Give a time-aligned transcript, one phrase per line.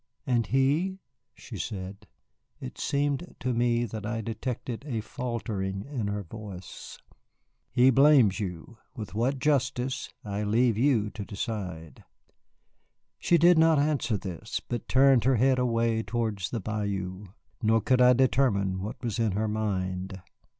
[0.25, 0.97] "And he?"
[1.35, 2.07] she said.
[2.59, 6.97] It seemed to me that I detected a faltering in her voice.
[6.97, 7.85] "I will hide nothing from you.
[7.85, 12.03] He blames you, with what justice I leave you to decide."
[13.19, 17.25] She did not answer this, but turned her head away towards the bayou.
[17.61, 20.19] Nor could I determine what was in her mind.